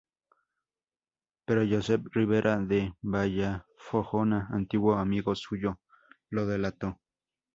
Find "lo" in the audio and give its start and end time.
6.31-6.47